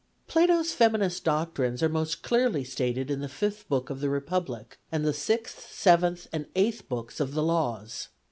[0.25, 5.05] Plato's feminist doctrines are most clearly stated in the fifth book of the Republic and
[5.05, 8.07] the sixth, seventh, and eighth books of the Laws.